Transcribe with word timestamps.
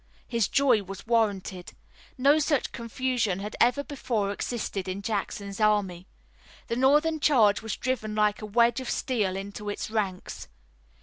His 0.27 0.47
joy 0.47 0.81
was 0.81 1.05
warranted. 1.05 1.73
No 2.17 2.39
such 2.39 2.71
confusion 2.71 3.37
had 3.37 3.55
ever 3.61 3.83
before 3.83 4.31
existed 4.31 4.87
in 4.87 5.03
Jackson's 5.03 5.59
army. 5.59 6.07
The 6.69 6.75
Northern 6.75 7.19
charge 7.19 7.61
was 7.61 7.77
driven 7.77 8.15
like 8.15 8.41
a 8.41 8.47
wedge 8.47 8.79
of 8.79 8.89
steel 8.89 9.35
into 9.35 9.69
its 9.69 9.91
ranks. 9.91 10.47